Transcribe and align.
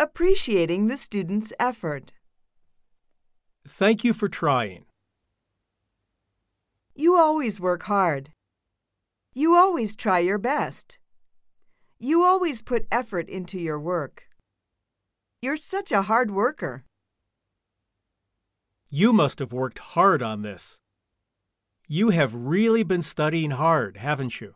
Appreciating 0.00 0.86
the 0.86 0.96
student's 0.96 1.52
effort. 1.58 2.12
Thank 3.66 4.04
you 4.04 4.12
for 4.12 4.28
trying. 4.28 4.84
You 6.94 7.16
always 7.16 7.60
work 7.60 7.82
hard. 7.82 8.30
You 9.34 9.56
always 9.56 9.96
try 9.96 10.20
your 10.20 10.38
best. 10.38 10.98
You 11.98 12.22
always 12.22 12.62
put 12.62 12.86
effort 12.92 13.28
into 13.28 13.58
your 13.58 13.80
work. 13.80 14.28
You're 15.42 15.56
such 15.56 15.90
a 15.90 16.02
hard 16.02 16.30
worker. 16.30 16.84
You 18.88 19.12
must 19.12 19.40
have 19.40 19.52
worked 19.52 19.80
hard 19.80 20.22
on 20.22 20.42
this. 20.42 20.78
You 21.88 22.10
have 22.10 22.34
really 22.34 22.84
been 22.84 23.02
studying 23.02 23.50
hard, 23.50 23.96
haven't 23.96 24.40
you? 24.40 24.54